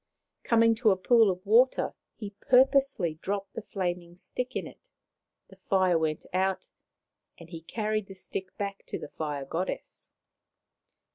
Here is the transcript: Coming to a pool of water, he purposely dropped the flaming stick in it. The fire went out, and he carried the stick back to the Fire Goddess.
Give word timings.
Coming 0.43 0.73
to 0.81 0.89
a 0.89 0.97
pool 0.97 1.29
of 1.29 1.45
water, 1.45 1.93
he 2.15 2.31
purposely 2.39 3.19
dropped 3.21 3.53
the 3.53 3.61
flaming 3.61 4.15
stick 4.15 4.55
in 4.55 4.65
it. 4.65 4.89
The 5.49 5.57
fire 5.57 5.99
went 5.99 6.25
out, 6.33 6.67
and 7.37 7.51
he 7.51 7.61
carried 7.61 8.07
the 8.07 8.15
stick 8.15 8.57
back 8.57 8.83
to 8.87 8.97
the 8.97 9.09
Fire 9.09 9.45
Goddess. 9.45 10.11